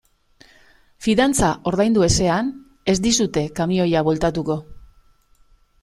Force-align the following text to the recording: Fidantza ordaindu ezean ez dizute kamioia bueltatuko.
Fidantza 1.07 1.51
ordaindu 1.73 2.07
ezean 2.09 2.49
ez 2.95 2.99
dizute 3.07 3.47
kamioia 3.61 4.05
bueltatuko. 4.09 4.61